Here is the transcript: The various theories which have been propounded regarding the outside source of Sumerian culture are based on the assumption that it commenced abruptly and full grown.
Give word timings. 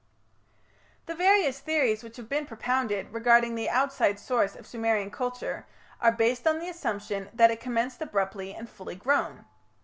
The 1.05 1.13
various 1.13 1.59
theories 1.59 2.01
which 2.03 2.17
have 2.17 2.27
been 2.27 2.47
propounded 2.47 3.13
regarding 3.13 3.53
the 3.53 3.69
outside 3.69 4.17
source 4.19 4.55
of 4.55 4.65
Sumerian 4.65 5.11
culture 5.11 5.67
are 6.01 6.11
based 6.11 6.47
on 6.47 6.57
the 6.57 6.69
assumption 6.69 7.29
that 7.35 7.51
it 7.51 7.59
commenced 7.59 8.01
abruptly 8.01 8.51
and 8.51 8.67
full 8.67 8.95
grown. 8.95 9.45